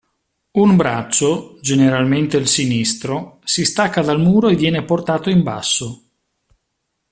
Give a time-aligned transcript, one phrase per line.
[0.53, 6.01] Un braccio, generalmente il sinistro, si stacca dal muro e viene portato in basso.